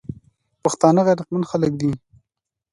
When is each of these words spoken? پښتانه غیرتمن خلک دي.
پښتانه 0.63 1.01
غیرتمن 1.07 1.43
خلک 1.51 1.73
دي. 1.79 1.91